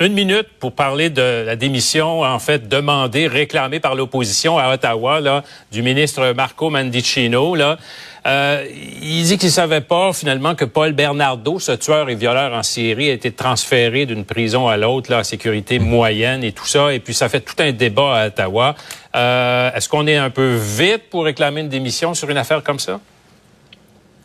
une 0.00 0.12
minute 0.12 0.48
pour 0.60 0.72
parler 0.72 1.08
de 1.08 1.44
la 1.46 1.56
démission, 1.56 2.20
en 2.22 2.38
fait, 2.38 2.68
demandée, 2.68 3.26
réclamée 3.26 3.80
par 3.80 3.94
l'opposition 3.94 4.58
à 4.58 4.72
Ottawa, 4.72 5.20
là, 5.20 5.44
du 5.72 5.82
ministre 5.82 6.32
Marco 6.32 6.68
Mandicino, 6.68 7.54
là. 7.54 7.78
Euh, 8.26 8.64
il 9.02 9.22
dit 9.24 9.36
qu'il 9.36 9.50
savait 9.50 9.82
pas, 9.82 10.12
finalement, 10.12 10.54
que 10.54 10.64
Paul 10.64 10.92
Bernardo, 10.92 11.58
ce 11.58 11.72
tueur 11.72 12.08
et 12.08 12.14
violeur 12.14 12.54
en 12.54 12.62
Syrie, 12.62 13.10
a 13.10 13.12
été 13.12 13.30
transféré 13.30 14.06
d'une 14.06 14.24
prison 14.24 14.66
à 14.66 14.76
l'autre, 14.76 15.10
là, 15.10 15.18
à 15.18 15.24
sécurité 15.24 15.78
moyenne 15.78 16.42
et 16.42 16.52
tout 16.52 16.66
ça. 16.66 16.92
Et 16.94 17.00
puis, 17.00 17.12
ça 17.12 17.28
fait 17.28 17.40
tout 17.40 17.56
un 17.58 17.72
débat 17.72 18.14
à 18.14 18.26
Ottawa. 18.28 18.76
Euh, 19.14 19.70
est-ce 19.74 19.88
qu'on 19.88 20.06
est 20.06 20.16
un 20.16 20.30
peu 20.30 20.54
vite 20.56 21.10
pour 21.10 21.24
réclamer 21.24 21.60
une 21.60 21.68
démission 21.68 22.14
sur 22.14 22.30
une 22.30 22.38
affaire 22.38 22.62
comme 22.62 22.78
ça? 22.78 22.98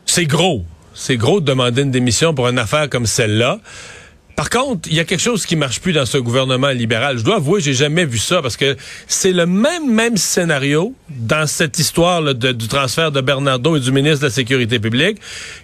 C'est 0.05 0.25
gros. 0.25 0.63
C'est 0.93 1.17
gros 1.17 1.41
de 1.41 1.45
demander 1.45 1.81
une 1.81 1.91
démission 1.91 2.33
pour 2.33 2.47
une 2.47 2.59
affaire 2.59 2.89
comme 2.89 3.05
celle-là. 3.05 3.59
Par 4.39 4.49
contre, 4.49 4.87
il 4.89 4.95
y 4.95 5.01
a 5.01 5.03
quelque 5.03 5.19
chose 5.19 5.45
qui 5.45 5.57
marche 5.57 5.81
plus 5.81 5.91
dans 5.91 6.05
ce 6.05 6.17
gouvernement 6.17 6.69
libéral. 6.69 7.17
Je 7.17 7.25
dois 7.25 7.35
avouer, 7.35 7.59
j'ai 7.59 7.73
jamais 7.73 8.05
vu 8.05 8.17
ça 8.17 8.41
parce 8.41 8.55
que 8.55 8.77
c'est 9.05 9.33
le 9.33 9.45
même 9.45 9.93
même 9.93 10.15
scénario 10.15 10.95
dans 11.09 11.45
cette 11.45 11.77
histoire 11.77 12.33
du 12.33 12.67
transfert 12.69 13.11
de 13.11 13.19
Bernardo 13.19 13.75
et 13.75 13.81
du 13.81 13.91
ministre 13.91 14.19
de 14.21 14.27
la 14.27 14.31
Sécurité 14.31 14.79
publique 14.79 15.17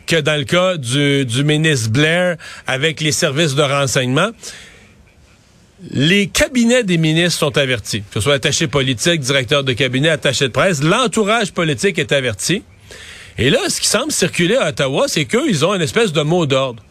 que 0.05 0.17
dans 0.17 0.37
le 0.37 0.43
cas 0.43 0.75
du, 0.75 1.25
ministre 1.45 1.89
Blair 1.89 2.35
avec 2.67 2.99
les 2.99 3.13
services 3.13 3.55
de 3.55 3.61
renseignement. 3.61 4.31
Les 5.91 6.27
cabinets 6.27 6.83
des 6.83 6.97
ministres 6.97 7.39
sont 7.39 7.57
avertis, 7.57 8.01
que 8.01 8.15
ce 8.15 8.19
soit 8.19 8.33
attaché 8.33 8.67
politique, 8.67 9.21
directeur 9.21 9.63
de 9.63 9.71
cabinet, 9.71 10.09
attaché 10.09 10.49
de 10.49 10.51
presse. 10.51 10.83
L'entourage 10.83 11.53
politique 11.53 11.97
est 11.97 12.11
averti. 12.11 12.61
Et 13.37 13.49
là, 13.49 13.69
ce 13.69 13.79
qui 13.79 13.87
semble 13.87 14.11
circuler 14.11 14.57
à 14.57 14.67
Ottawa, 14.67 15.05
c'est 15.07 15.23
qu'eux, 15.23 15.47
ils 15.47 15.63
ont 15.63 15.73
une 15.73 15.81
espèce 15.81 16.11
de 16.11 16.23
mot 16.23 16.45
d'ordre 16.45 16.83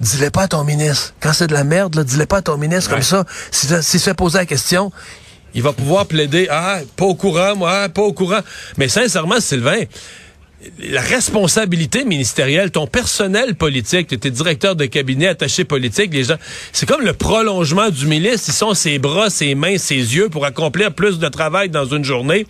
dis-le 0.00 0.30
pas 0.30 0.42
à 0.42 0.48
ton 0.48 0.64
ministre. 0.64 1.14
Quand 1.20 1.32
c'est 1.32 1.46
de 1.46 1.54
la 1.54 1.64
merde, 1.64 2.02
dis-le 2.04 2.26
pas 2.26 2.38
à 2.38 2.42
ton 2.42 2.56
ministre 2.56 2.90
comme 2.90 3.02
ça. 3.02 3.24
Si, 3.50 3.66
si 3.82 3.98
se 3.98 4.04
fait 4.04 4.14
poser 4.14 4.38
la 4.38 4.46
question, 4.46 4.92
il 5.54 5.62
va 5.62 5.72
pouvoir 5.72 6.06
plaider, 6.06 6.46
ah, 6.50 6.80
pas 6.96 7.06
au 7.06 7.14
courant, 7.14 7.56
moi, 7.56 7.88
pas 7.88 8.02
au 8.02 8.12
courant. 8.12 8.40
Mais 8.76 8.88
sincèrement, 8.88 9.40
Sylvain, 9.40 9.84
la 10.80 11.00
responsabilité 11.00 12.04
ministérielle, 12.04 12.72
ton 12.72 12.88
personnel 12.88 13.54
politique, 13.54 14.08
tu 14.08 14.14
étais 14.16 14.30
directeur 14.30 14.74
de 14.74 14.86
cabinet, 14.86 15.28
attaché 15.28 15.64
politique, 15.64 16.12
les 16.12 16.24
gens, 16.24 16.36
c'est 16.72 16.86
comme 16.86 17.02
le 17.02 17.12
prolongement 17.12 17.90
du 17.90 18.06
ministre. 18.06 18.46
Ils 18.48 18.54
sont 18.54 18.74
ses 18.74 18.98
bras, 18.98 19.30
ses 19.30 19.54
mains, 19.54 19.78
ses 19.78 19.94
yeux 19.94 20.28
pour 20.28 20.44
accomplir 20.44 20.92
plus 20.92 21.20
de 21.20 21.28
travail 21.28 21.68
dans 21.68 21.84
une 21.84 22.04
journée. 22.04 22.46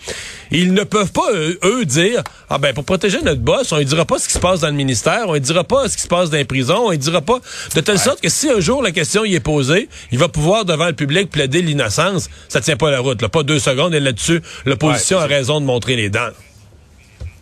Ils 0.50 0.72
ne 0.72 0.84
peuvent 0.84 1.12
pas, 1.12 1.30
eux, 1.32 1.84
dire, 1.84 2.22
ah 2.48 2.56
ben, 2.56 2.72
pour 2.72 2.84
protéger 2.84 3.20
notre 3.22 3.42
boss, 3.42 3.72
on 3.72 3.78
ne 3.78 3.82
dira 3.82 4.06
pas 4.06 4.18
ce 4.18 4.26
qui 4.26 4.34
se 4.34 4.38
passe 4.38 4.60
dans 4.60 4.68
le 4.68 4.74
ministère, 4.74 5.24
on 5.26 5.34
ne 5.34 5.38
dira 5.38 5.64
pas 5.64 5.88
ce 5.88 5.96
qui 5.96 6.02
se 6.02 6.08
passe 6.08 6.30
dans 6.30 6.38
les 6.38 6.44
prisons, 6.46 6.86
on 6.86 6.92
ne 6.92 6.96
dira 6.96 7.20
pas, 7.20 7.40
de 7.74 7.80
telle 7.80 7.98
sorte 7.98 8.22
que 8.22 8.30
si 8.30 8.48
un 8.48 8.60
jour 8.60 8.82
la 8.82 8.90
question 8.90 9.26
y 9.26 9.34
est 9.34 9.40
posée, 9.40 9.88
il 10.12 10.18
va 10.18 10.28
pouvoir 10.28 10.64
devant 10.64 10.86
le 10.86 10.94
public 10.94 11.30
plaider 11.30 11.60
l'innocence. 11.60 12.30
Ça 12.48 12.62
tient 12.62 12.76
pas 12.76 12.90
la 12.90 13.00
route, 13.00 13.20
là. 13.20 13.28
Pas 13.28 13.42
deux 13.42 13.58
secondes 13.58 13.94
et 13.94 14.00
là-dessus, 14.00 14.40
l'opposition 14.64 15.18
a 15.18 15.26
raison 15.26 15.60
de 15.60 15.66
montrer 15.66 15.94
les 15.94 16.08
dents 16.08 16.30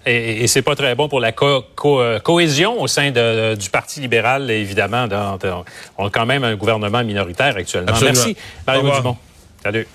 et, 0.07 0.45
et 0.45 0.47
c'est 0.47 0.63
pas 0.63 0.77
très 0.77 0.95
bon 0.95 1.09
pour 1.09 1.21
la 1.21 1.33
euh, 1.43 2.19
cohésion 2.21 2.81
au 2.81 2.87
sein 2.87 3.11
du 3.11 3.71
Parti 3.71 4.01
libéral, 4.01 4.51
évidemment. 4.51 5.07
on 5.99 6.07
a 6.07 6.11
quand 6.11 6.27
même 6.27 6.45
un 6.45 6.55
gouvernement 6.55 7.05
minoritaire 7.05 7.57
actuellement. 7.57 7.93
Merci, 8.01 8.37
Mario 8.67 8.91
Dumont. 8.91 9.17
Salut. 9.63 9.87